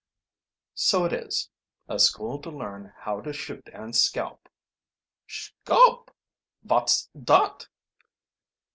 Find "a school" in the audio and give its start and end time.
1.87-2.39